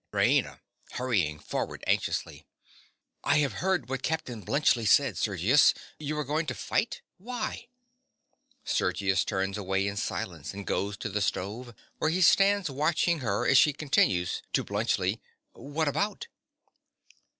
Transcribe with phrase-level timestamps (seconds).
[0.11, 0.61] RAINA.
[0.93, 2.47] (hurrying forward anxiously).
[3.23, 5.75] I have heard what Captain Bluntschli said, Sergius.
[5.99, 7.03] You are going to fight.
[7.19, 7.67] Why?
[8.65, 13.45] (Sergius turns away in silence, and goes to the stove, where he stands watching her
[13.45, 15.19] as she continues, to Bluntschli)
[15.51, 16.25] What about?